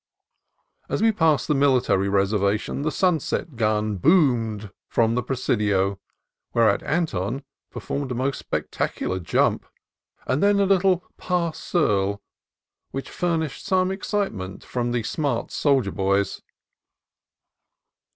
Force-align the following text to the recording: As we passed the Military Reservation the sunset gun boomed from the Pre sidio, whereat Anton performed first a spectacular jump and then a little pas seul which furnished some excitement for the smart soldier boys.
As 0.89 1.03
we 1.03 1.11
passed 1.11 1.47
the 1.47 1.53
Military 1.53 2.09
Reservation 2.09 2.81
the 2.81 2.89
sunset 2.91 3.55
gun 3.55 3.97
boomed 3.97 4.71
from 4.87 5.13
the 5.13 5.21
Pre 5.21 5.35
sidio, 5.35 5.99
whereat 6.55 6.81
Anton 6.81 7.43
performed 7.69 8.09
first 8.09 8.19
a 8.33 8.33
spectacular 8.33 9.19
jump 9.19 9.67
and 10.25 10.41
then 10.41 10.59
a 10.59 10.65
little 10.65 11.03
pas 11.17 11.55
seul 11.55 12.19
which 12.89 13.11
furnished 13.11 13.63
some 13.63 13.91
excitement 13.91 14.63
for 14.63 14.83
the 14.89 15.03
smart 15.03 15.51
soldier 15.51 15.91
boys. 15.91 16.41